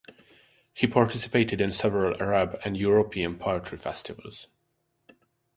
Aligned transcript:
He 0.73 0.87
participated 0.87 1.61
in 1.61 1.71
several 1.71 2.19
Arab 2.19 2.59
and 2.65 2.75
European 2.75 3.37
poetry 3.37 3.77
festivals. 3.77 4.47